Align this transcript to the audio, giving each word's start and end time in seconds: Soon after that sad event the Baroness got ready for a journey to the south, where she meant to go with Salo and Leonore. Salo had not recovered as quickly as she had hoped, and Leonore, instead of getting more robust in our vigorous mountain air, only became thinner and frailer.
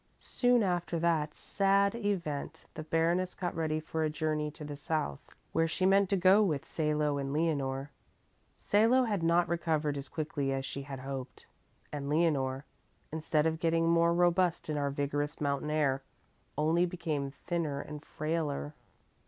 Soon 0.33 0.63
after 0.63 0.97
that 0.97 1.35
sad 1.35 1.93
event 1.93 2.65
the 2.73 2.81
Baroness 2.81 3.35
got 3.35 3.55
ready 3.55 3.79
for 3.79 4.03
a 4.03 4.09
journey 4.09 4.49
to 4.49 4.65
the 4.65 4.75
south, 4.75 5.19
where 5.51 5.67
she 5.67 5.85
meant 5.85 6.09
to 6.09 6.15
go 6.17 6.41
with 6.41 6.65
Salo 6.65 7.19
and 7.19 7.31
Leonore. 7.31 7.91
Salo 8.57 9.03
had 9.03 9.21
not 9.21 9.47
recovered 9.47 9.99
as 9.99 10.09
quickly 10.09 10.51
as 10.51 10.65
she 10.65 10.81
had 10.81 11.01
hoped, 11.01 11.45
and 11.93 12.09
Leonore, 12.09 12.65
instead 13.11 13.45
of 13.45 13.59
getting 13.59 13.87
more 13.87 14.11
robust 14.11 14.71
in 14.71 14.75
our 14.79 14.89
vigorous 14.89 15.39
mountain 15.39 15.69
air, 15.69 16.01
only 16.57 16.83
became 16.87 17.29
thinner 17.29 17.79
and 17.79 18.03
frailer. 18.03 18.73